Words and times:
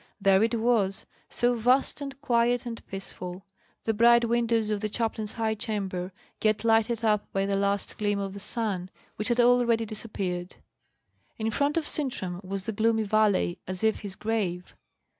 There 0.19 0.41
it 0.41 0.55
was, 0.55 1.05
so 1.29 1.53
vast 1.53 2.01
and 2.01 2.19
quiet 2.21 2.65
and 2.65 2.83
peaceful; 2.87 3.45
the 3.83 3.93
bright 3.93 4.25
windows 4.25 4.71
of 4.71 4.79
the 4.81 4.89
chaplain's 4.89 5.33
high 5.33 5.53
chamber 5.53 6.11
yet 6.41 6.63
lighted 6.63 7.03
up 7.03 7.31
by 7.31 7.45
the 7.45 7.55
last 7.55 7.99
gleam 7.99 8.17
of 8.17 8.33
the 8.33 8.39
sun, 8.39 8.89
which 9.17 9.27
had 9.27 9.39
already 9.39 9.85
disappeared. 9.85 10.55
In 11.37 11.51
front 11.51 11.77
of 11.77 11.87
Sintram 11.87 12.41
was 12.43 12.65
the 12.65 12.71
gloomy 12.73 13.03
valley, 13.03 13.59
as 13.67 13.83
if 13.83 13.99
his 13.99 14.15
grave. 14.15 14.75